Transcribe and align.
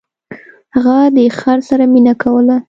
هغه 0.73 0.97
د 1.15 1.17
خر 1.39 1.59
سره 1.69 1.83
مینه 1.93 2.13
کوله. 2.21 2.57